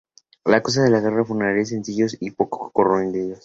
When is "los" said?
1.17-1.27